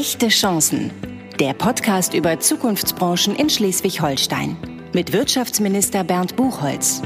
[0.00, 0.90] Echte Chancen.
[1.38, 4.56] Der Podcast über Zukunftsbranchen in Schleswig-Holstein.
[4.94, 7.02] Mit Wirtschaftsminister Bernd Buchholz.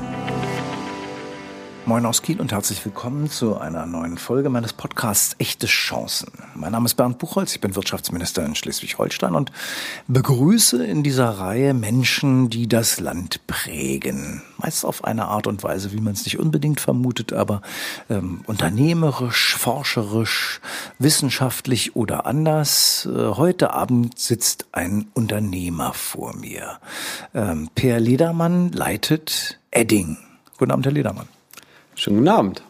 [1.87, 6.33] Moin aus Kiel und herzlich willkommen zu einer neuen Folge meines Podcasts Echte Chancen.
[6.55, 9.53] Mein Name ist Bernd Buchholz, ich bin Wirtschaftsminister in Schleswig-Holstein und
[10.09, 14.41] begrüße in dieser Reihe Menschen, die das Land prägen.
[14.57, 17.61] Meist auf eine Art und Weise, wie man es nicht unbedingt vermutet, aber
[18.09, 20.63] ähm, unternehmerisch, forscherisch,
[20.99, 23.07] wissenschaftlich oder anders.
[23.13, 26.79] Äh, heute Abend sitzt ein Unternehmer vor mir.
[27.35, 30.17] Ähm, per Ledermann leitet Edding.
[30.57, 31.29] Guten Abend, Herr Ledermann.
[31.95, 32.63] Schönen guten Abend.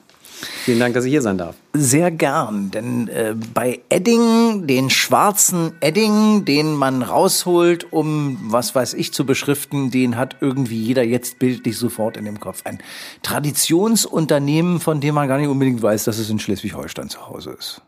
[0.65, 1.57] Vielen Dank, dass ich hier sein darf.
[1.73, 8.95] Sehr gern, denn äh, bei Edding, den schwarzen Edding, den man rausholt, um was weiß
[8.95, 12.63] ich zu beschriften, den hat irgendwie jeder jetzt bildlich sofort in dem Kopf.
[12.65, 12.79] Ein
[13.23, 17.81] Traditionsunternehmen, von dem man gar nicht unbedingt weiß, dass es in Schleswig-Holstein zu Hause ist.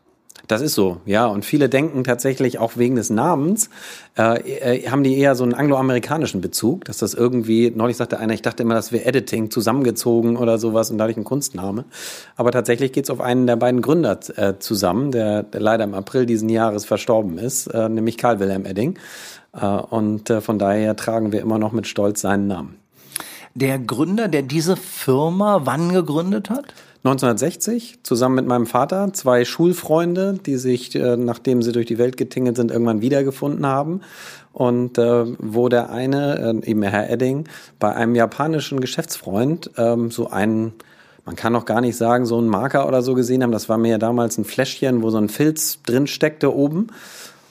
[0.47, 1.25] Das ist so, ja.
[1.25, 3.69] Und viele denken tatsächlich auch wegen des Namens,
[4.17, 8.33] äh, äh, haben die eher so einen angloamerikanischen Bezug, dass das irgendwie, neulich sagte einer,
[8.33, 11.83] ich dachte immer, das wäre Editing zusammengezogen oder sowas und dadurch ein Kunstname.
[12.37, 16.25] Aber tatsächlich geht's auf einen der beiden Gründer äh, zusammen, der, der leider im April
[16.25, 18.97] diesen Jahres verstorben ist, äh, nämlich Karl Wilhelm Edding.
[19.53, 22.77] Äh, und äh, von daher tragen wir immer noch mit Stolz seinen Namen.
[23.53, 26.73] Der Gründer, der diese Firma wann gegründet hat?
[27.07, 32.17] 1960 zusammen mit meinem Vater, zwei Schulfreunde, die sich, äh, nachdem sie durch die Welt
[32.17, 34.01] getingelt sind, irgendwann wiedergefunden haben.
[34.51, 37.47] Und äh, wo der eine, äh, eben Herr Edding,
[37.79, 40.73] bei einem japanischen Geschäftsfreund ähm, so einen
[41.27, 43.51] man kann noch gar nicht sagen, so einen Marker oder so gesehen haben.
[43.51, 46.87] Das war mir ja damals ein Fläschchen, wo so ein Filz drin steckte oben.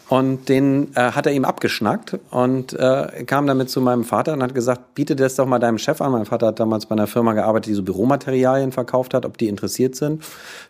[0.08, 4.42] Und den äh, hat er ihm abgeschnackt und äh, kam damit zu meinem Vater und
[4.42, 6.12] hat gesagt, biete das doch mal deinem Chef an.
[6.12, 9.48] Mein Vater hat damals bei einer Firma gearbeitet, die so Büromaterialien verkauft hat, ob die
[9.48, 10.22] interessiert sind.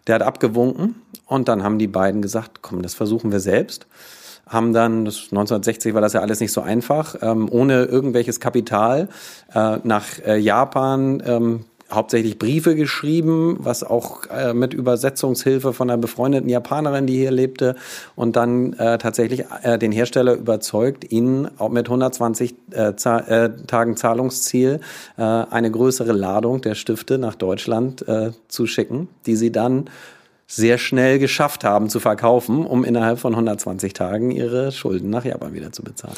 [0.07, 3.87] Der hat abgewunken und dann haben die beiden gesagt, komm, das versuchen wir selbst.
[4.49, 9.09] Haben dann, das 1960 war das ja alles nicht so einfach, ähm, ohne irgendwelches Kapital
[9.53, 15.99] äh, nach äh, Japan ähm, hauptsächlich Briefe geschrieben, was auch äh, mit Übersetzungshilfe von einer
[15.99, 17.77] befreundeten Japanerin, die hier lebte,
[18.17, 23.97] und dann äh, tatsächlich äh, den Hersteller überzeugt, ihnen auch mit 120 äh, äh, Tagen
[23.97, 24.81] Zahlungsziel
[25.17, 28.05] äh, eine größere Ladung der Stifte nach Deutschland
[28.49, 29.89] zu schicken, die sie dann
[30.47, 35.55] sehr schnell geschafft haben zu verkaufen, um innerhalb von 120 Tagen ihre Schulden nach Japan
[35.55, 36.17] wieder zu bezahlen.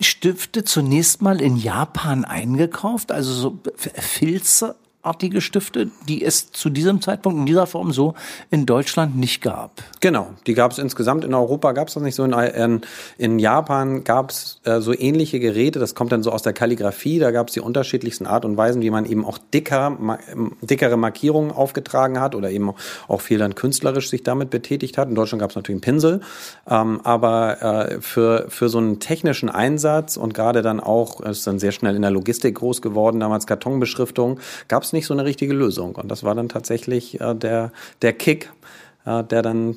[0.00, 4.76] Stifte zunächst mal in Japan eingekauft, also so Filze
[5.08, 8.14] artige Stifte, die es zu diesem Zeitpunkt in dieser Form so
[8.50, 9.72] in Deutschland nicht gab.
[10.00, 12.24] Genau, die gab es insgesamt in Europa gab es das nicht so.
[12.24, 12.80] In, in,
[13.16, 15.78] in Japan gab es äh, so ähnliche Geräte.
[15.78, 17.18] Das kommt dann so aus der Kalligrafie.
[17.18, 20.52] Da gab es die unterschiedlichsten Art und Weisen, wie man eben auch dicker, ma, ähm,
[20.60, 22.72] dickere Markierungen aufgetragen hat oder eben
[23.08, 25.08] auch viel dann künstlerisch sich damit betätigt hat.
[25.08, 26.20] In Deutschland gab es natürlich einen Pinsel,
[26.68, 31.58] ähm, aber äh, für für so einen technischen Einsatz und gerade dann auch ist dann
[31.58, 33.20] sehr schnell in der Logistik groß geworden.
[33.20, 35.94] Damals Kartonbeschriftung gab es nicht so eine richtige Lösung.
[35.96, 37.72] Und das war dann tatsächlich äh, der,
[38.02, 38.50] der Kick,
[39.04, 39.76] äh, der dann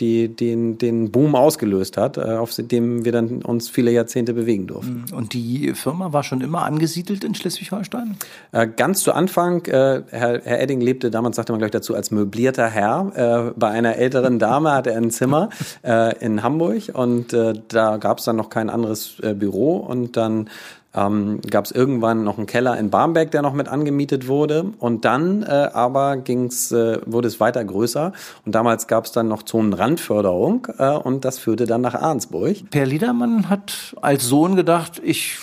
[0.00, 4.66] die, den, den Boom ausgelöst hat, äh, auf dem wir dann uns viele Jahrzehnte bewegen
[4.66, 5.06] durften.
[5.10, 5.16] Mhm.
[5.16, 8.16] Und die Firma war schon immer angesiedelt in Schleswig-Holstein?
[8.52, 12.10] Äh, ganz zu Anfang, äh, Herr, Herr Edding lebte damals, sagte man gleich dazu, als
[12.10, 13.48] möblierter Herr.
[13.48, 15.48] Äh, bei einer älteren Dame hatte er ein Zimmer
[15.82, 20.48] äh, in Hamburg und äh, da gab es dann noch kein anderes Büro und dann
[20.94, 24.72] ähm, gab es irgendwann noch einen Keller in Barmbek, der noch mit angemietet wurde.
[24.78, 28.12] Und dann äh, aber ging's, äh, wurde es weiter größer.
[28.44, 32.70] Und damals gab es dann noch Zonenrandförderung äh, und das führte dann nach Arnsburg.
[32.70, 35.38] Per Liedermann hat als Sohn gedacht, ich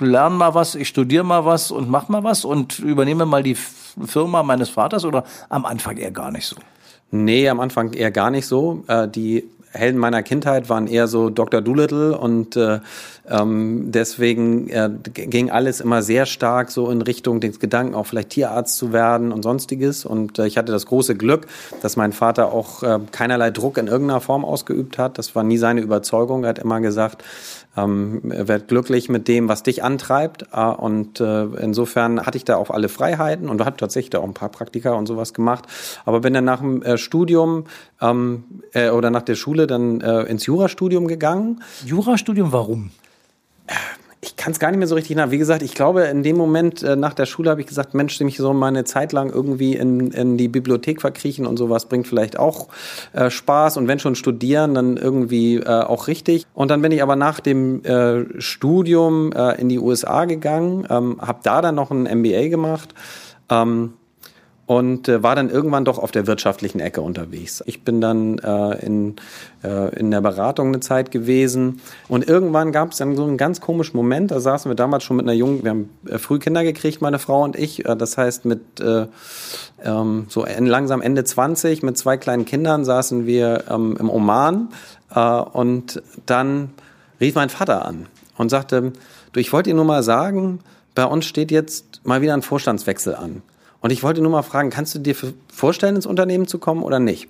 [0.00, 3.54] lerne mal was, ich studiere mal was und mach mal was und übernehme mal die
[3.54, 6.56] Firma meines Vaters oder am Anfang eher gar nicht so?
[7.10, 8.82] Nee, am Anfang eher gar nicht so.
[8.88, 11.60] Äh, die Helden meiner Kindheit waren eher so Dr.
[11.60, 12.80] Doolittle und äh,
[13.28, 18.30] ähm, deswegen äh, ging alles immer sehr stark so in Richtung des Gedanken, auch vielleicht
[18.30, 20.04] Tierarzt zu werden und sonstiges.
[20.04, 21.46] Und äh, ich hatte das große Glück,
[21.82, 25.18] dass mein Vater auch äh, keinerlei Druck in irgendeiner Form ausgeübt hat.
[25.18, 26.44] Das war nie seine Überzeugung.
[26.44, 27.22] Er hat immer gesagt,
[27.76, 30.46] ähm, werd glücklich mit dem, was dich antreibt.
[30.52, 34.24] Äh, und äh, insofern hatte ich da auch alle Freiheiten und hatte tatsächlich da auch
[34.24, 35.64] ein paar Praktika und sowas gemacht.
[36.04, 37.64] Aber bin dann nach dem äh, Studium
[38.00, 41.62] ähm, äh, oder nach der Schule dann äh, ins Jurastudium gegangen.
[41.84, 42.90] Jurastudium, warum?
[44.20, 45.30] Ich kann es gar nicht mehr so richtig nach.
[45.30, 48.18] Wie gesagt, ich glaube, in dem Moment äh, nach der Schule habe ich gesagt, Mensch,
[48.20, 52.38] mich so meine Zeit lang irgendwie in, in die Bibliothek verkriechen und sowas bringt vielleicht
[52.38, 52.68] auch
[53.12, 53.76] äh, Spaß.
[53.76, 56.46] Und wenn schon studieren, dann irgendwie äh, auch richtig.
[56.54, 61.18] Und dann bin ich aber nach dem äh, Studium äh, in die USA gegangen, ähm,
[61.20, 62.94] habe da dann noch ein MBA gemacht.
[63.50, 63.92] Ähm,
[64.66, 67.62] und äh, war dann irgendwann doch auf der wirtschaftlichen Ecke unterwegs.
[67.66, 69.16] Ich bin dann äh, in,
[69.62, 73.60] äh, in der Beratung eine Zeit gewesen und irgendwann gab es dann so einen ganz
[73.60, 76.64] komischen Moment, da saßen wir damals schon mit einer jungen, wir haben äh, früh Kinder
[76.64, 79.06] gekriegt, meine Frau und ich, äh, das heißt mit äh,
[79.84, 84.70] ähm, so langsam Ende 20 mit zwei kleinen Kindern saßen wir ähm, im Oman
[85.14, 86.70] äh, und dann
[87.20, 88.92] rief mein Vater an und sagte,
[89.32, 90.58] du, ich wollte dir nur mal sagen,
[90.96, 93.42] bei uns steht jetzt mal wieder ein Vorstandswechsel an.
[93.80, 95.14] Und ich wollte nur mal fragen, kannst du dir
[95.52, 97.28] vorstellen, ins Unternehmen zu kommen oder nicht?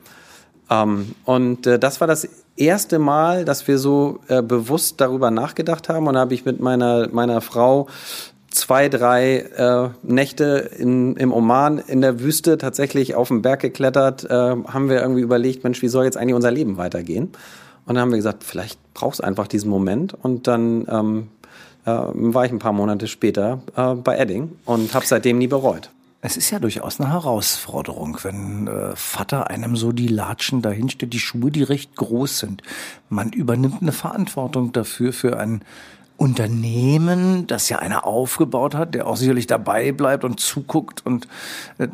[0.71, 5.89] Ähm, und äh, das war das erste Mal, dass wir so äh, bewusst darüber nachgedacht
[5.89, 6.07] haben.
[6.07, 7.89] Und da habe ich mit meiner, meiner Frau
[8.51, 14.25] zwei, drei äh, Nächte in, im Oman in der Wüste tatsächlich auf den Berg geklettert,
[14.25, 17.33] äh, haben wir irgendwie überlegt, Mensch, wie soll jetzt eigentlich unser Leben weitergehen?
[17.85, 20.15] Und dann haben wir gesagt, vielleicht brauchst einfach diesen Moment.
[20.15, 21.29] Und dann ähm,
[21.85, 25.91] äh, war ich ein paar Monate später äh, bei Edding und habe seitdem nie bereut.
[26.23, 31.21] Es ist ja durchaus eine Herausforderung, wenn äh, Vater einem so die Latschen dahinstellt, die
[31.21, 32.63] Schuhe, die recht groß sind.
[33.09, 35.63] Man übernimmt eine Verantwortung dafür, für ein
[36.17, 41.29] Unternehmen, das ja einer aufgebaut hat, der auch sicherlich dabei bleibt und zuguckt und
[41.79, 41.89] äh,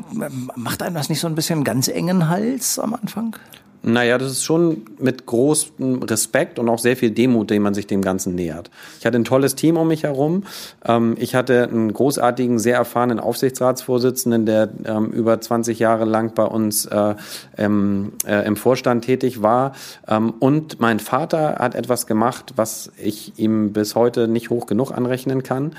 [0.55, 3.37] macht einem das nicht so ein bisschen ganz engen Hals am Anfang?
[3.85, 7.89] Naja, das ist schon mit großem Respekt und auch sehr viel Demut, den man sich
[7.89, 8.71] dem Ganzen nähert.
[9.01, 10.45] Ich hatte ein tolles Team um mich herum.
[10.85, 16.45] Ähm, ich hatte einen großartigen, sehr erfahrenen Aufsichtsratsvorsitzenden, der ähm, über 20 Jahre lang bei
[16.45, 17.17] uns äh,
[17.57, 19.73] im, äh, im Vorstand tätig war.
[20.07, 24.93] Ähm, und mein Vater hat etwas gemacht, was ich ihm bis heute nicht hoch genug
[24.93, 25.73] anrechnen kann.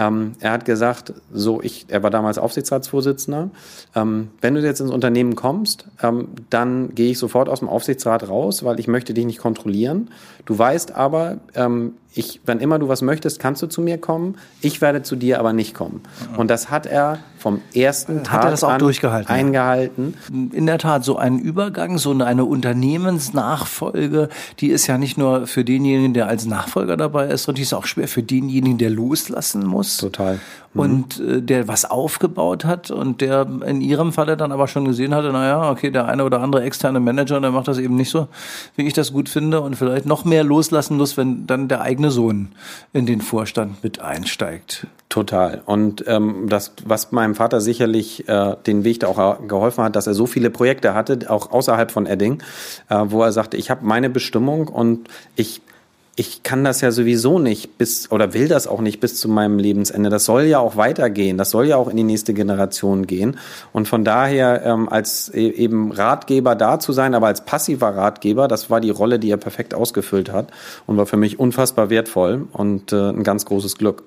[0.00, 3.50] Er hat gesagt, so ich, er war damals Aufsichtsratsvorsitzender.
[3.94, 5.86] Wenn du jetzt ins Unternehmen kommst,
[6.48, 10.10] dann gehe ich sofort sofort aus dem Aufsichtsrat raus, weil ich möchte dich nicht kontrollieren.
[10.46, 14.36] Du weißt aber, ähm, ich, wenn immer du was möchtest, kannst du zu mir kommen.
[14.60, 16.02] Ich werde zu dir aber nicht kommen.
[16.36, 20.14] Und das hat er vom ersten Tag hat er das auch an durchgehalten, eingehalten.
[20.30, 24.28] In der Tat, so ein Übergang, so eine Unternehmensnachfolge,
[24.58, 27.72] die ist ja nicht nur für denjenigen, der als Nachfolger dabei ist, sondern die ist
[27.72, 29.96] auch schwer für denjenigen, der loslassen muss.
[29.96, 30.38] Total.
[30.74, 30.80] Mhm.
[30.80, 35.14] Und äh, der was aufgebaut hat und der in ihrem Falle dann aber schon gesehen
[35.14, 38.28] hatte, naja, okay, der eine oder andere externe Manager, der macht das eben nicht so,
[38.76, 41.99] wie ich das gut finde und vielleicht noch mehr loslassen muss, wenn dann der eigene
[42.08, 42.52] Sohn
[42.94, 44.86] in den Vorstand mit einsteigt.
[45.10, 45.60] Total.
[45.66, 50.06] Und ähm, das, was meinem Vater sicherlich äh, den Weg da auch geholfen hat, dass
[50.06, 52.42] er so viele Projekte hatte, auch außerhalb von Edding,
[52.88, 55.60] äh, wo er sagte, ich habe meine Bestimmung und ich
[56.16, 59.58] ich kann das ja sowieso nicht bis oder will das auch nicht bis zu meinem
[59.58, 60.10] Lebensende.
[60.10, 61.38] Das soll ja auch weitergehen.
[61.38, 63.38] Das soll ja auch in die nächste Generation gehen.
[63.72, 68.48] Und von daher ähm, als e-, eben Ratgeber da zu sein, aber als passiver Ratgeber,
[68.48, 70.50] das war die Rolle, die er perfekt ausgefüllt hat
[70.86, 74.04] und war für mich unfassbar wertvoll und äh, ein ganz großes Glück.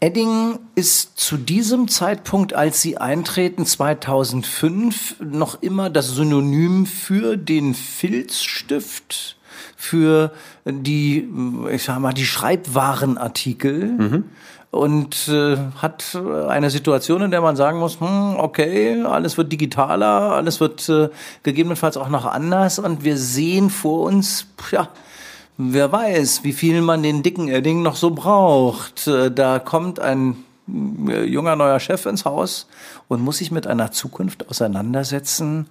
[0.00, 7.74] Edding ist zu diesem Zeitpunkt, als Sie eintreten, 2005, noch immer das Synonym für den
[7.74, 9.37] Filzstift
[9.76, 10.32] für
[10.64, 11.28] die,
[11.70, 13.84] ich sag mal, die Schreibwarenartikel.
[13.84, 14.24] Mhm.
[14.70, 16.14] Und äh, hat
[16.48, 21.08] eine Situation, in der man sagen muss, hm, okay, alles wird digitaler, alles wird äh,
[21.42, 24.90] gegebenenfalls auch noch anders und wir sehen vor uns, ja,
[25.56, 29.06] wer weiß, wie viel man den dicken Edding noch so braucht.
[29.06, 32.66] Äh, da kommt ein junger neuer Chef ins Haus
[33.08, 35.66] und muss sich mit einer Zukunft auseinandersetzen,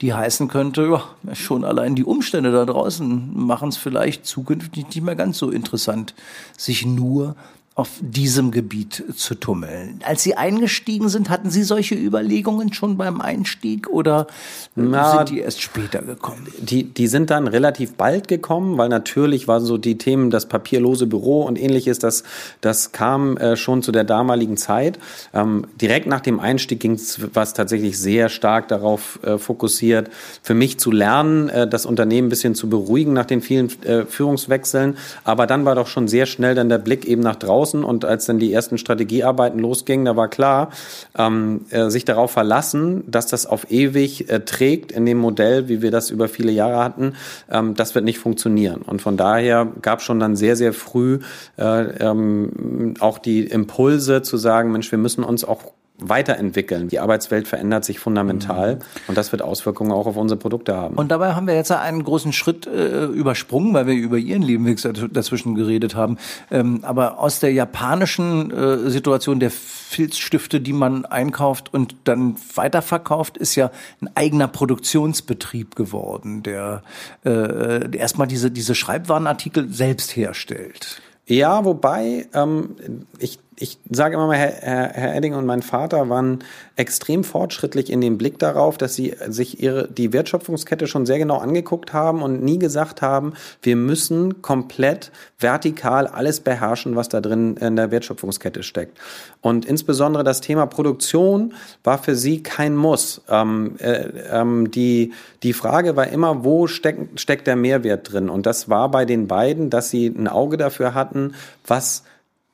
[0.00, 5.02] die heißen könnte, ja, schon allein die Umstände da draußen machen es vielleicht zukünftig nicht
[5.02, 6.14] mehr ganz so interessant,
[6.56, 7.36] sich nur
[7.74, 10.00] auf diesem Gebiet zu tummeln.
[10.04, 14.26] Als Sie eingestiegen sind, hatten Sie solche Überlegungen schon beim Einstieg oder
[14.74, 16.46] Na, sind die erst später gekommen?
[16.58, 21.06] Die, die sind dann relativ bald gekommen, weil natürlich waren so die Themen das papierlose
[21.06, 22.24] Büro und ähnliches, das,
[22.60, 24.98] das kam äh, schon zu der damaligen Zeit.
[25.32, 30.10] Ähm, direkt nach dem Einstieg ging es was tatsächlich sehr stark darauf äh, fokussiert,
[30.42, 34.04] für mich zu lernen, äh, das Unternehmen ein bisschen zu beruhigen nach den vielen äh,
[34.04, 34.98] Führungswechseln.
[35.24, 38.04] Aber dann war doch schon sehr schnell dann der Blick eben nach draußen draußen und
[38.04, 40.70] als dann die ersten Strategiearbeiten losgingen, da war klar,
[41.16, 45.82] ähm, äh, sich darauf verlassen, dass das auf ewig äh, trägt in dem Modell, wie
[45.82, 47.14] wir das über viele Jahre hatten,
[47.50, 48.82] ähm, das wird nicht funktionieren.
[48.82, 51.20] Und von daher gab schon dann sehr, sehr früh
[51.56, 56.88] äh, ähm, auch die Impulse zu sagen, Mensch, wir müssen uns auch weiterentwickeln.
[56.88, 58.80] Die Arbeitswelt verändert sich fundamental mhm.
[59.08, 60.96] und das wird Auswirkungen auch auf unsere Produkte haben.
[60.96, 64.80] Und dabei haben wir jetzt einen großen Schritt äh, übersprungen, weil wir über Ihren Lebenweg
[65.12, 66.18] dazwischen geredet haben.
[66.50, 73.36] Ähm, aber aus der japanischen äh, Situation der Filzstifte, die man einkauft und dann weiterverkauft,
[73.36, 73.70] ist ja
[74.00, 76.82] ein eigener Produktionsbetrieb geworden, der
[77.24, 81.00] äh, erstmal diese, diese Schreibwarenartikel selbst herstellt.
[81.26, 82.76] Ja, wobei ähm,
[83.18, 86.40] ich ich sage immer mal, Herr, Herr, Herr Edding und mein Vater waren
[86.74, 91.38] extrem fortschrittlich in dem Blick darauf, dass sie sich ihre, die Wertschöpfungskette schon sehr genau
[91.38, 97.56] angeguckt haben und nie gesagt haben, wir müssen komplett vertikal alles beherrschen, was da drin
[97.56, 98.98] in der Wertschöpfungskette steckt.
[99.40, 101.54] Und insbesondere das Thema Produktion
[101.84, 103.22] war für sie kein Muss.
[103.28, 105.12] Ähm, äh, ähm, die,
[105.44, 108.28] die Frage war immer, wo steckt, steckt der Mehrwert drin?
[108.28, 112.02] Und das war bei den beiden, dass sie ein Auge dafür hatten, was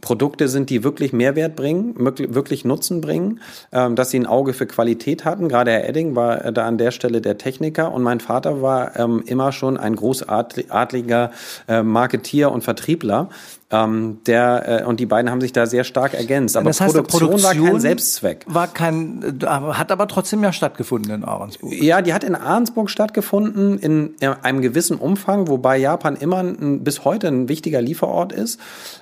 [0.00, 3.40] Produkte sind, die wirklich Mehrwert bringen, wirklich Nutzen bringen,
[3.72, 5.48] ähm, dass sie ein Auge für Qualität hatten.
[5.48, 8.96] Gerade Herr Edding war äh, da an der Stelle der Techniker und mein Vater war
[8.96, 11.32] ähm, immer schon ein großartiger
[11.66, 13.28] äh, Marketier und Vertriebler.
[13.70, 16.56] Ähm, der, äh, und die beiden haben sich da sehr stark ergänzt.
[16.56, 18.46] Aber das heißt, Produktion, Produktion war kein Selbstzweck.
[18.48, 21.74] War kein, hat aber trotzdem ja stattgefunden in Ahrensburg.
[21.74, 27.04] Ja, die hat in Ahrensburg stattgefunden in einem gewissen Umfang, wobei Japan immer ein, bis
[27.04, 28.58] heute ein wichtiger Lieferort ist,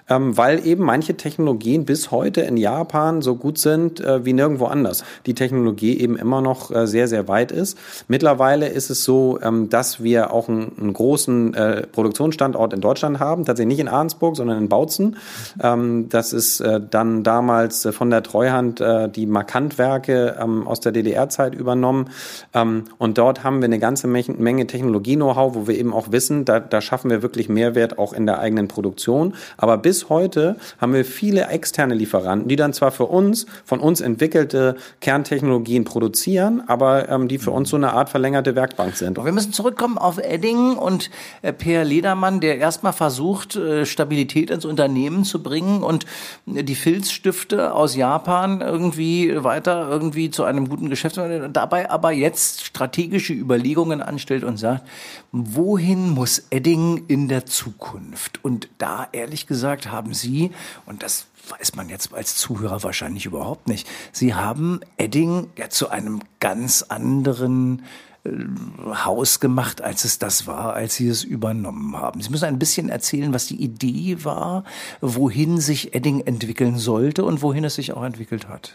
[0.08, 4.66] ähm, weil eben manche Technologien bis heute in Japan so gut sind äh, wie nirgendwo
[4.66, 5.04] anders.
[5.26, 7.78] Die Technologie eben immer noch äh, sehr, sehr weit ist.
[8.08, 13.20] Mittlerweile ist es so, ähm, dass wir auch einen, einen großen äh, Produktionsstandort in Deutschland
[13.20, 15.16] haben, tatsächlich nicht in Ahrensburg, sondern in Bautzen.
[15.62, 20.80] Ähm, das ist äh, dann damals äh, von der Treuhand äh, die Markantwerke ähm, aus
[20.80, 22.10] der DDR-Zeit übernommen.
[22.54, 26.60] Ähm, und dort haben wir eine ganze Menge Technologie-Know-how, wo wir eben auch wissen, da,
[26.60, 29.34] da schaffen wir wirklich Mehrwert auch in der eigenen Produktion.
[29.56, 34.00] Aber bis heute haben wir viele externe Lieferanten, die dann zwar für uns, von uns
[34.00, 39.22] entwickelte Kerntechnologien produzieren, aber ähm, die für uns so eine Art verlängerte Werkbank sind.
[39.22, 41.10] Wir müssen zurückkommen auf Edding und
[41.42, 46.06] äh, Per Ledermann, der erstmal versucht, äh, Stabilität Qualität ins Unternehmen zu bringen und
[46.46, 51.18] die Filzstifte aus Japan irgendwie weiter irgendwie zu einem guten Geschäft,
[51.50, 54.86] dabei aber jetzt strategische Überlegungen anstellt und sagt,
[55.32, 58.44] wohin muss Edding in der Zukunft?
[58.44, 60.50] Und da ehrlich gesagt haben Sie,
[60.86, 63.88] und das weiß man jetzt als Zuhörer wahrscheinlich überhaupt nicht.
[64.12, 67.82] Sie haben Edding ja zu einem ganz anderen
[68.26, 72.20] äh, Haus gemacht, als es das war, als Sie es übernommen haben.
[72.20, 74.64] Sie müssen ein bisschen erzählen, was die Idee war,
[75.00, 78.74] wohin sich Edding entwickeln sollte und wohin es sich auch entwickelt hat.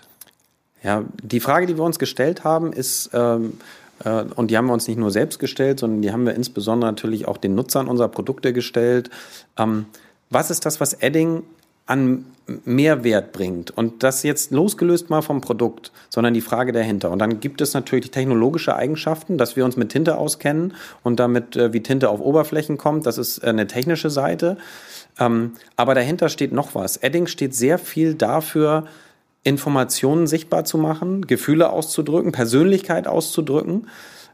[0.83, 3.53] Ja, die Frage, die wir uns gestellt haben, ist, ähm,
[4.03, 6.91] äh, und die haben wir uns nicht nur selbst gestellt, sondern die haben wir insbesondere
[6.91, 9.09] natürlich auch den Nutzern unserer Produkte gestellt.
[9.57, 9.85] Ähm,
[10.29, 11.43] was ist das, was Edding
[11.85, 12.25] an
[12.65, 13.71] Mehrwert bringt.
[13.71, 17.11] Und das jetzt losgelöst mal vom Produkt, sondern die Frage dahinter.
[17.11, 20.73] Und dann gibt es natürlich technologische Eigenschaften, dass wir uns mit Tinte auskennen
[21.03, 23.05] und damit, äh, wie Tinte auf Oberflächen kommt.
[23.05, 24.57] Das ist äh, eine technische Seite.
[25.19, 26.97] Ähm, aber dahinter steht noch was.
[26.97, 28.85] Edding steht sehr viel dafür,
[29.43, 33.87] Informationen sichtbar zu machen, Gefühle auszudrücken, Persönlichkeit auszudrücken.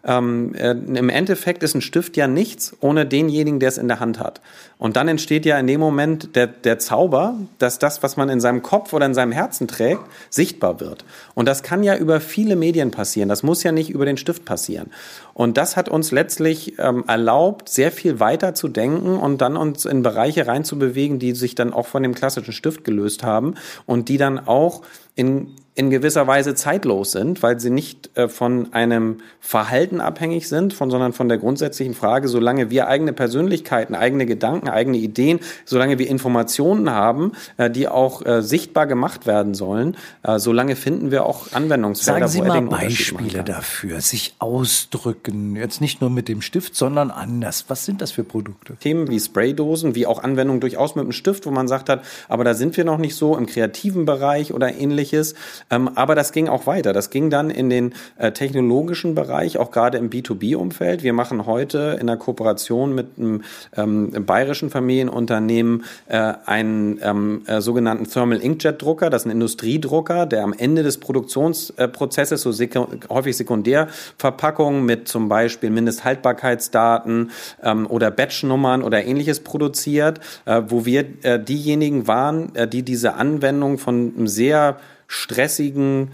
[0.04, 4.00] Ähm, äh, Im Endeffekt ist ein Stift ja nichts ohne denjenigen, der es in der
[4.00, 4.42] Hand hat.
[4.78, 8.40] Und dann entsteht ja in dem Moment der, der Zauber, dass das, was man in
[8.40, 11.04] seinem Kopf oder in seinem Herzen trägt, sichtbar wird.
[11.34, 13.28] Und das kann ja über viele Medien passieren.
[13.28, 14.92] Das muss ja nicht über den Stift passieren.
[15.34, 19.86] Und das hat uns letztlich ähm, erlaubt, sehr viel weiter zu denken und dann uns
[19.86, 24.18] in Bereiche reinzubewegen, die sich dann auch von dem klassischen Stift gelöst haben und die
[24.18, 24.84] dann auch
[25.18, 30.74] in in gewisser Weise zeitlos sind, weil sie nicht äh, von einem Verhalten abhängig sind,
[30.74, 36.00] von, sondern von der grundsätzlichen Frage, solange wir eigene Persönlichkeiten, eigene Gedanken, eigene Ideen, solange
[36.00, 41.28] wir Informationen haben, äh, die auch äh, sichtbar gemacht werden sollen, äh, solange finden wir
[41.28, 42.28] auch Anwendungsfelder.
[42.28, 47.66] Sagen Sie mal Beispiele dafür, sich ausdrücken, jetzt nicht nur mit dem Stift, sondern anders.
[47.68, 48.78] Was sind das für Produkte?
[48.78, 52.44] Themen wie Spraydosen, wie auch Anwendungen durchaus mit dem Stift, wo man sagt hat, aber
[52.44, 54.74] da sind wir noch nicht so im kreativen Bereich oder
[55.08, 55.36] ähnliches.
[55.70, 56.94] Ähm, aber das ging auch weiter.
[56.94, 61.04] Das ging dann in den äh, technologischen Bereich, auch gerade im B2B-Umfeld.
[61.04, 63.44] Wir machen heute in der Kooperation mit einem
[63.76, 69.10] ähm, bayerischen Familienunternehmen äh, einen ähm, äh, sogenannten Thermal Inkjet-Drucker.
[69.10, 72.78] Das ist ein Industriedrucker, der am Ende des Produktionsprozesses so sek
[73.10, 77.32] häufig Sekundärverpackungen mit zum Beispiel Mindesthaltbarkeitsdaten
[77.64, 83.16] ähm, oder Batchnummern oder ähnliches produziert, äh, wo wir äh, diejenigen waren, äh, die diese
[83.16, 86.12] Anwendung von einem sehr stressigen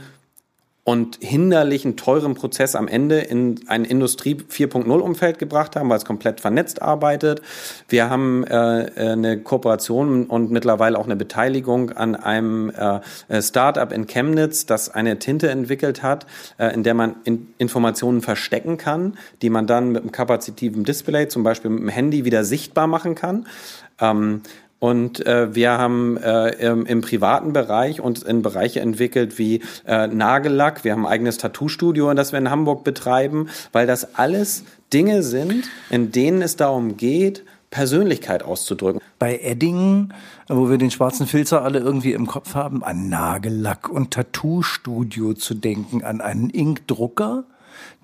[0.85, 6.03] und hinderlichen, teuren Prozess am Ende in ein Industrie 4.0 Umfeld gebracht haben, weil es
[6.03, 7.41] komplett vernetzt arbeitet.
[7.88, 14.07] Wir haben äh, eine Kooperation und mittlerweile auch eine Beteiligung an einem äh, Startup in
[14.07, 16.25] Chemnitz, das eine Tinte entwickelt hat,
[16.57, 21.29] äh, in der man in Informationen verstecken kann, die man dann mit einem kapazitiven Display,
[21.29, 23.47] zum Beispiel mit dem Handy, wieder sichtbar machen kann.
[24.01, 24.41] Ähm,
[24.83, 30.07] und äh, wir haben äh, im, im privaten Bereich uns in Bereiche entwickelt wie äh,
[30.07, 30.83] Nagellack.
[30.83, 35.69] Wir haben ein eigenes Tattoo-Studio, das wir in Hamburg betreiben, weil das alles Dinge sind,
[35.89, 38.99] in denen es darum geht, Persönlichkeit auszudrücken.
[39.19, 40.09] Bei Edding,
[40.49, 45.53] wo wir den schwarzen Filzer alle irgendwie im Kopf haben, an Nagellack und Tattoo-Studio zu
[45.53, 47.45] denken, an einen Inkdrucker,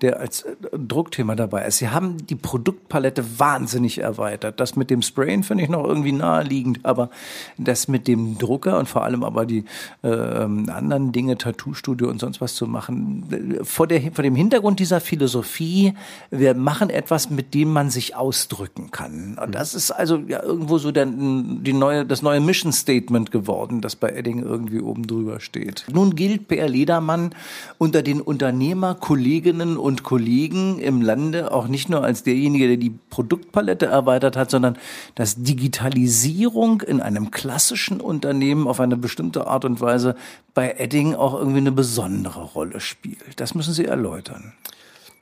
[0.02, 1.78] der als äh, Druckthema dabei ist.
[1.78, 4.60] Sie haben die Produktpalette wahnsinnig erweitert.
[4.60, 7.10] Das mit dem Sprayen finde ich noch irgendwie naheliegend, aber
[7.58, 9.64] das mit dem Drucker und vor allem aber die
[10.02, 15.00] äh, anderen Dinge, Tattoo-Studio und sonst was zu machen, vor, der, vor dem Hintergrund dieser
[15.00, 15.94] Philosophie,
[16.30, 19.38] wir machen etwas, mit dem man sich ausdrücken kann.
[19.42, 23.80] Und das ist also ja irgendwo so der, die neue, das neue Mission Statement geworden,
[23.80, 25.86] das bei Edding irgendwie oben drüber steht.
[25.92, 27.34] Nun gilt Per Ledermann
[27.78, 32.94] unter den Unternehmerkolleginnen und und Kollegen im Lande auch nicht nur als derjenige, der die
[33.10, 34.78] Produktpalette erweitert hat, sondern
[35.16, 40.14] dass Digitalisierung in einem klassischen Unternehmen auf eine bestimmte Art und Weise
[40.54, 43.40] bei Edding auch irgendwie eine besondere Rolle spielt.
[43.40, 44.52] Das müssen Sie erläutern.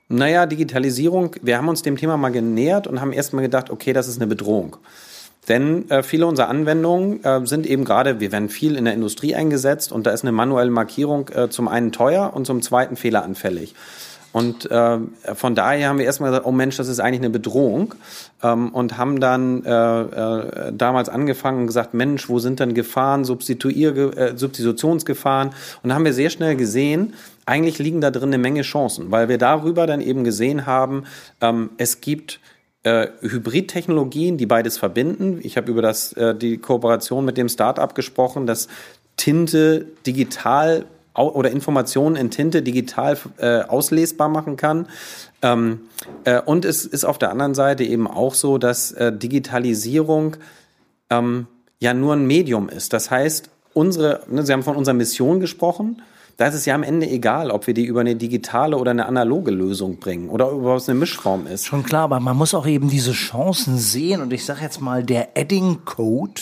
[0.07, 4.07] Naja, Digitalisierung, wir haben uns dem Thema mal genähert und haben erstmal gedacht, okay, das
[4.07, 4.77] ist eine Bedrohung.
[5.47, 9.33] Denn äh, viele unserer Anwendungen äh, sind eben gerade, wir werden viel in der Industrie
[9.33, 13.73] eingesetzt und da ist eine manuelle Markierung äh, zum einen teuer und zum zweiten fehleranfällig.
[14.31, 14.99] Und äh,
[15.33, 17.95] von daher haben wir erstmal gesagt, oh Mensch, das ist eigentlich eine Bedrohung.
[18.43, 23.25] Ähm, und haben dann äh, äh, damals angefangen und gesagt, Mensch, wo sind denn Gefahren,
[23.25, 25.49] Substituier äh, Substitutionsgefahren?
[25.81, 27.13] Und da haben wir sehr schnell gesehen,
[27.45, 31.05] eigentlich liegen da drin eine Menge Chancen, weil wir darüber dann eben gesehen haben,
[31.41, 32.39] ähm, es gibt
[32.83, 35.39] äh, Hybridtechnologien, die beides verbinden.
[35.41, 38.67] Ich habe über das, äh, die Kooperation mit dem Startup gesprochen, dass
[39.17, 40.85] Tinte digital
[41.27, 44.87] oder Informationen in Tinte digital äh, auslesbar machen kann.
[45.41, 45.81] Ähm,
[46.23, 50.37] äh, und es ist auf der anderen Seite eben auch so, dass äh, Digitalisierung
[51.09, 51.47] ähm,
[51.79, 52.93] ja nur ein Medium ist.
[52.93, 56.01] Das heißt, unsere, ne, Sie haben von unserer Mission gesprochen.
[56.37, 59.07] Da ist es ja am Ende egal, ob wir die über eine digitale oder eine
[59.07, 61.65] analoge Lösung bringen oder ob es eine Mischform ist.
[61.65, 64.21] Schon klar, aber man muss auch eben diese Chancen sehen.
[64.21, 66.41] Und ich sage jetzt mal, der Adding Code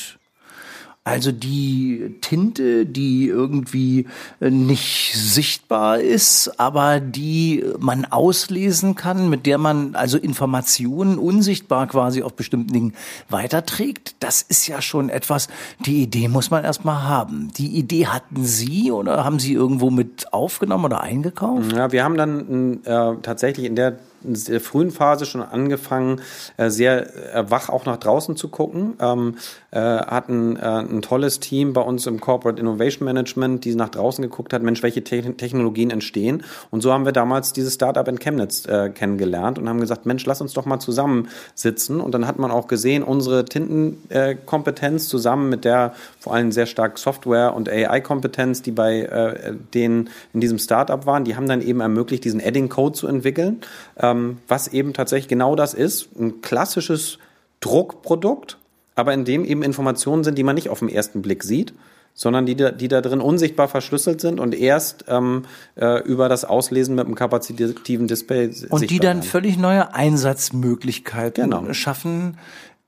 [1.07, 4.07] also die Tinte, die irgendwie
[4.41, 11.87] äh, nicht sichtbar ist, aber die man auslesen kann, mit der man also Informationen unsichtbar
[11.87, 12.93] quasi auf bestimmten Dingen
[13.29, 15.47] weiterträgt, das ist ja schon etwas,
[15.85, 17.51] die Idee muss man erstmal haben.
[17.57, 21.71] Die Idee hatten Sie oder haben Sie irgendwo mit aufgenommen oder eingekauft?
[21.71, 23.97] Ja, wir haben dann äh, tatsächlich in der
[24.33, 26.21] der frühen Phase schon angefangen,
[26.57, 28.95] äh, sehr äh, wach auch nach draußen zu gucken.
[28.99, 29.35] Ähm,
[29.71, 34.53] äh, hatten ein tolles Team bei uns im Corporate Innovation Management, die nach draußen geguckt
[34.53, 36.43] hat, Mensch, welche Technologien entstehen.
[36.71, 38.63] Und so haben wir damals dieses Startup in Chemnitz
[38.95, 41.99] kennengelernt und haben gesagt, Mensch, lass uns doch mal zusammensitzen.
[41.99, 45.93] Und dann hat man auch gesehen, unsere Tintenkompetenz zusammen mit der
[46.27, 51.35] vor allem sehr stark Software- und AI-Kompetenz, die bei denen in diesem Startup waren, die
[51.35, 53.61] haben dann eben ermöglicht, diesen Adding-Code zu entwickeln
[53.99, 57.19] ähm, was eben tatsächlich genau das ist, ein klassisches
[57.59, 58.57] Druckprodukt,
[58.95, 61.73] aber in dem eben Informationen sind, die man nicht auf den ersten Blick sieht,
[62.13, 65.43] sondern die, die da drin unsichtbar verschlüsselt sind und erst ähm,
[65.75, 69.23] äh, über das Auslesen mit einem kapazitiven Display und die dann werden.
[69.23, 71.73] völlig neue Einsatzmöglichkeiten genau.
[71.73, 72.37] schaffen.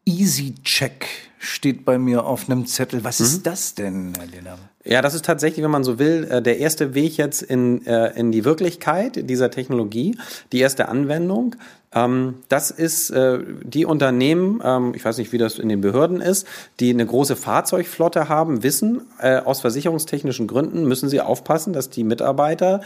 [0.10, 1.06] Easy Check
[1.38, 3.04] steht bei mir auf einem Zettel.
[3.04, 3.26] Was mhm.
[3.28, 4.58] ist das denn, Herr Lehner?
[4.84, 8.18] Ja, das ist tatsächlich, wenn man so will, äh, der erste Weg jetzt in, äh,
[8.18, 10.18] in die Wirklichkeit dieser Technologie,
[10.52, 11.56] die erste Anwendung.
[11.94, 16.22] Ähm, das ist äh, die Unternehmen, ähm, ich weiß nicht, wie das in den Behörden
[16.22, 16.48] ist,
[16.80, 22.82] die eine große Fahrzeugflotte haben, wissen, aus versicherungstechnischen Gründen müssen sie aufpassen, dass die Mitarbeiter,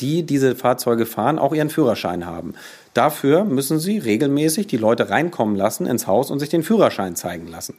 [0.00, 2.54] die diese Fahrzeuge fahren, auch ihren Führerschein haben.
[2.94, 7.46] Dafür müssen sie regelmäßig die Leute reinkommen lassen ins Haus und sich den Führerschein zeigen
[7.46, 7.76] lassen.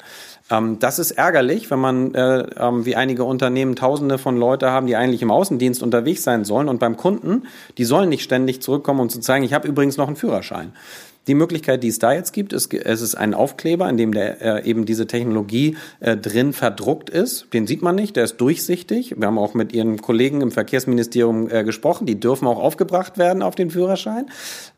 [0.50, 4.88] Ähm, das ist ärgerlich, wenn man äh, äh, wie einige Unternehmen Tausende von Leute haben,
[4.88, 7.44] die eigentlich im Außendienst unterwegs sein sollen und beim Kunden,
[7.78, 10.74] die sollen nicht ständig zurückkommen und zu zeigen, ich habe übrigens noch einen Führerschein.
[11.28, 14.42] Die Möglichkeit, die es da jetzt gibt, ist, es ist ein Aufkleber, in dem der,
[14.42, 17.54] äh, eben diese Technologie äh, drin verdruckt ist.
[17.54, 19.16] Den sieht man nicht, der ist durchsichtig.
[19.18, 22.08] Wir haben auch mit Ihren Kollegen im Verkehrsministerium äh, gesprochen.
[22.08, 24.26] Die dürfen auch aufgebracht werden auf den Führerschein.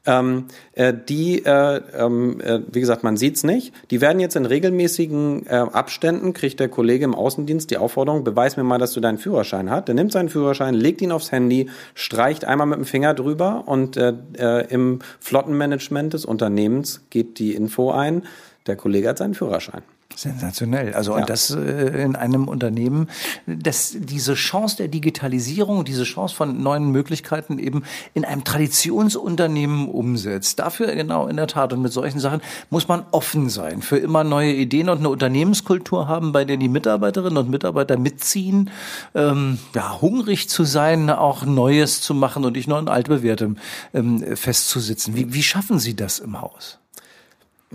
[0.06, 3.74] Ähm, äh, die, äh, ähm, äh, wie gesagt, man sieht's nicht.
[3.90, 8.58] Die werden jetzt in regelmäßigen äh, Abständen, kriegt der Kollege im Außendienst die Aufforderung, beweis
[8.58, 9.88] mir mal, dass du deinen Führerschein hast.
[9.88, 13.96] Der nimmt seinen Führerschein, legt ihn aufs Handy, streicht einmal mit dem Finger drüber und
[13.96, 18.24] äh, äh, im Flottenmanagement des Unternehmens gibt die Info ein,
[18.68, 19.84] der Kollege hat seinen Führerschein.
[20.16, 20.94] Sensationell.
[20.94, 21.20] Also ja.
[21.20, 23.10] und das äh, in einem Unternehmen,
[23.46, 30.60] dass diese Chance der Digitalisierung, diese Chance von neuen Möglichkeiten eben in einem Traditionsunternehmen umsetzt.
[30.60, 34.24] Dafür genau in der Tat und mit solchen Sachen muss man offen sein für immer
[34.24, 38.70] neue Ideen und eine Unternehmenskultur haben, bei der die Mitarbeiterinnen und Mitarbeiter mitziehen,
[39.16, 43.58] ähm, ja hungrig zu sein, auch Neues zu machen und nicht nur in altbewährtem
[43.94, 45.16] ähm, festzusitzen.
[45.16, 46.80] Wie, wie schaffen Sie das im Haus?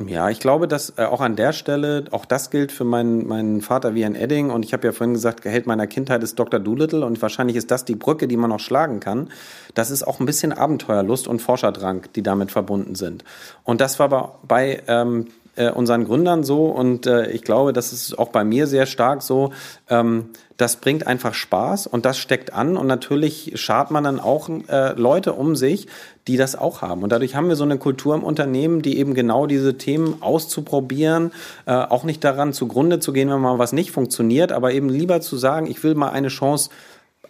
[0.07, 3.63] Ja, ich glaube, dass äh, auch an der Stelle, auch das gilt für meinen, meinen
[3.63, 4.51] Vater wie ein Edding.
[4.51, 6.61] Und ich habe ja vorhin gesagt, Gehalt meiner Kindheit ist Dr.
[6.61, 9.31] Doolittle und wahrscheinlich ist das die Brücke, die man noch schlagen kann.
[9.75, 13.25] Das ist auch ein bisschen Abenteuerlust und Forscherdrang, die damit verbunden sind.
[13.65, 15.27] Und das war bei, bei ähm,
[15.59, 19.23] äh, unseren Gründern so und äh, ich glaube, das ist auch bei mir sehr stark
[19.23, 19.53] so.
[19.89, 24.49] Ähm, das bringt einfach Spaß und das steckt an und natürlich schart man dann auch
[24.69, 25.89] äh, Leute um sich,
[26.29, 27.03] die das auch haben.
[27.03, 31.33] Und dadurch haben wir so eine Kultur im Unternehmen, die eben genau diese Themen auszuprobieren,
[31.67, 35.21] äh, auch nicht daran zugrunde zu gehen, wenn mal was nicht funktioniert, aber eben lieber
[35.23, 36.71] zu sagen, ich will mal eine Chance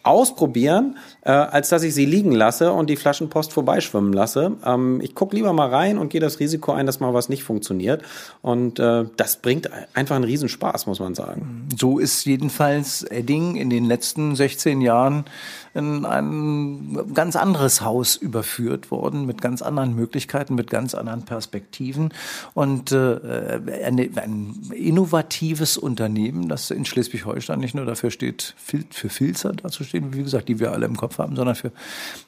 [0.02, 0.96] ausprobieren,
[1.28, 4.56] äh, als dass ich sie liegen lasse und die Flaschenpost vorbeischwimmen lasse.
[4.64, 7.44] Ähm, ich gucke lieber mal rein und gehe das Risiko ein, dass mal was nicht
[7.44, 8.02] funktioniert.
[8.40, 11.68] Und äh, das bringt einfach einen Riesenspaß, muss man sagen.
[11.76, 15.26] So ist jedenfalls Edding in den letzten 16 Jahren
[15.74, 22.14] in ein ganz anderes Haus überführt worden, mit ganz anderen Möglichkeiten, mit ganz anderen Perspektiven
[22.54, 29.52] und äh, eine, ein innovatives Unternehmen, das in Schleswig-Holstein nicht nur dafür steht, für Filzer
[29.52, 31.72] dazustehen, wie gesagt, die wir alle im Kopf haben, sondern für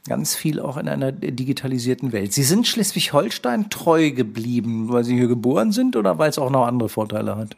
[0.08, 2.32] ganz viel auch in einer digitalisierten Welt.
[2.32, 6.66] Sie sind Schleswig-Holstein treu geblieben, weil Sie hier geboren sind oder weil es auch noch
[6.66, 7.56] andere Vorteile hat?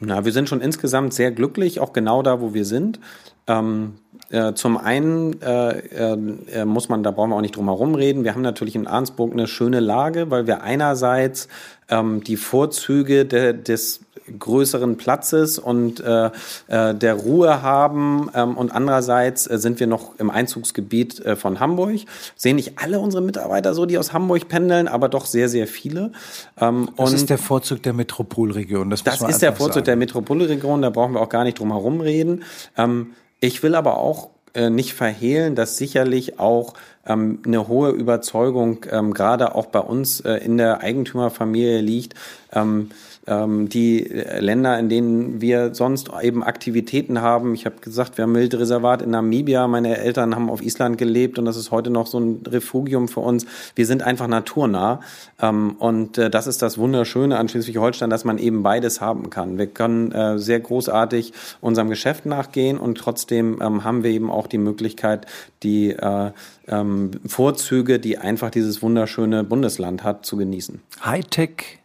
[0.00, 3.00] Na, wir sind schon insgesamt sehr glücklich, auch genau da, wo wir sind.
[3.48, 3.94] Ähm,
[4.30, 5.78] äh, zum einen äh,
[6.12, 8.86] äh, muss man, da brauchen wir auch nicht drum herum reden, wir haben natürlich in
[8.86, 11.48] Arnsburg eine schöne Lage, weil wir einerseits
[11.88, 14.00] ähm, die Vorzüge de, des
[14.38, 16.30] größeren Platzes und äh,
[16.68, 21.60] äh, der Ruhe haben ähm, und andererseits äh, sind wir noch im Einzugsgebiet äh, von
[21.60, 22.00] Hamburg.
[22.36, 26.12] Sehen nicht alle unsere Mitarbeiter so, die aus Hamburg pendeln, aber doch sehr, sehr viele.
[26.60, 28.90] Ähm, das ist der Vorzug der Metropolregion.
[28.90, 29.86] Das, das ist der Vorzug sagen.
[29.86, 32.44] der Metropolregion, da brauchen wir auch gar nicht drum herum reden.
[32.76, 34.07] Ähm, ich will aber auch
[34.54, 36.74] äh, nicht verhehlen, dass sicherlich auch
[37.06, 42.14] ähm, eine hohe Überzeugung ähm, gerade auch bei uns äh, in der Eigentümerfamilie liegt.
[42.52, 42.90] Ähm,
[43.30, 43.98] die
[44.38, 47.54] Länder, in denen wir sonst eben Aktivitäten haben.
[47.54, 49.68] Ich habe gesagt, wir haben Wildreservat in Namibia.
[49.68, 53.20] Meine Eltern haben auf Island gelebt und das ist heute noch so ein Refugium für
[53.20, 53.46] uns.
[53.74, 55.00] Wir sind einfach naturnah
[55.40, 59.58] ähm, und äh, das ist das Wunderschöne an Schleswig-Holstein, dass man eben beides haben kann.
[59.58, 64.46] Wir können äh, sehr großartig unserem Geschäft nachgehen und trotzdem ähm, haben wir eben auch
[64.46, 65.26] die Möglichkeit,
[65.62, 66.30] die äh,
[66.68, 70.80] ähm, Vorzüge, die einfach dieses wunderschöne Bundesland hat, zu genießen.
[71.04, 71.78] Hightech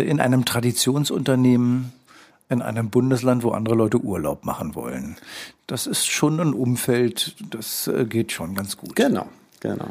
[0.00, 1.92] in einem Traditionsunternehmen
[2.48, 5.16] in einem Bundesland, wo andere Leute Urlaub machen wollen.
[5.66, 8.94] Das ist schon ein Umfeld, das äh, geht schon ganz gut.
[8.96, 9.26] Genau,
[9.60, 9.88] genau.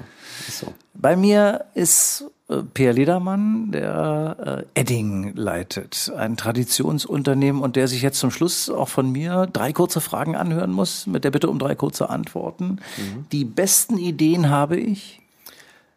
[0.50, 0.74] So.
[0.94, 8.20] Bei mir ist äh, Peer Ledermann, der Edding leitet, ein Traditionsunternehmen und der sich jetzt
[8.20, 11.74] zum Schluss auch von mir drei kurze Fragen anhören muss, mit der Bitte um drei
[11.76, 12.80] kurze Antworten.
[12.98, 13.26] Mhm.
[13.32, 15.22] Die besten Ideen habe ich.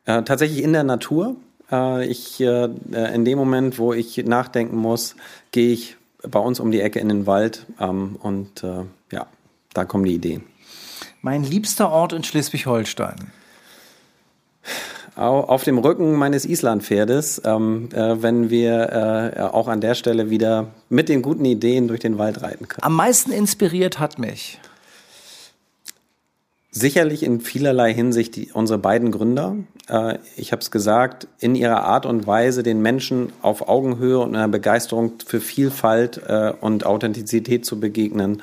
[0.07, 1.37] Äh, tatsächlich in der Natur.
[1.71, 2.69] Äh, ich, äh,
[3.15, 5.17] in dem Moment, wo ich nachdenken muss,
[5.51, 9.27] gehe ich bei uns um die Ecke in den Wald ähm, und äh, ja,
[9.73, 10.45] da kommen die Ideen.
[11.23, 13.33] Mein liebster Ort in Schleswig-Holstein.
[15.17, 20.67] Auf dem Rücken meines Islandpferdes, ähm, äh, wenn wir äh, auch an der Stelle wieder
[20.91, 22.83] mit den guten Ideen durch den Wald reiten können.
[22.83, 24.61] Am meisten inspiriert hat mich
[26.79, 29.57] Sicherlich in vielerlei Hinsicht die, unsere beiden Gründer.
[29.89, 34.37] Äh, ich habe es gesagt, in ihrer Art und Weise den Menschen auf Augenhöhe und
[34.37, 38.43] einer Begeisterung für Vielfalt äh, und Authentizität zu begegnen.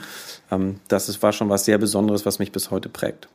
[0.49, 3.27] Ähm, das ist, war schon was sehr Besonderes, was mich bis heute prägt.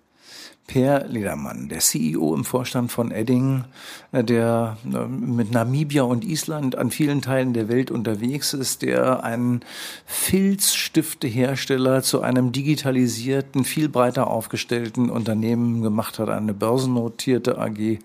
[0.68, 3.64] Per Ledermann, der CEO im Vorstand von Edding,
[4.12, 9.24] äh, der äh, mit Namibia und Island an vielen Teilen der Welt unterwegs ist, der
[9.24, 9.62] einen
[10.04, 17.98] Filzstiftehersteller zu einem digitalisierten, viel breiter aufgestellten Unternehmen gemacht hat, eine börsennotierte AG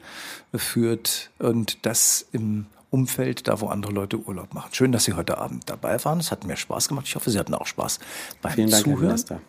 [0.56, 4.70] führt und das im Umfeld, da wo andere Leute Urlaub machen.
[4.72, 6.22] Schön, dass Sie heute Abend dabei waren.
[6.22, 7.08] Es hat mir Spaß gemacht.
[7.08, 8.00] Ich hoffe, Sie hatten auch Spaß
[8.42, 9.22] beim Vielen Dank, Zuhören.
[9.28, 9.42] Herr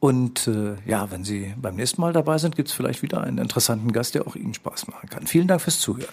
[0.00, 3.38] und äh, ja, wenn Sie beim nächsten Mal dabei sind, gibt es vielleicht wieder einen
[3.38, 5.26] interessanten Gast, der auch Ihnen Spaß machen kann.
[5.26, 6.08] Vielen Dank fürs Zuhören.